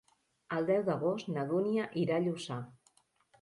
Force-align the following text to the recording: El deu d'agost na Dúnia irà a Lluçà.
El 0.59 0.63
deu 0.69 0.79
d'agost 0.87 1.29
na 1.35 1.43
Dúnia 1.51 1.85
irà 2.05 2.17
a 2.19 2.25
Lluçà. 2.25 2.59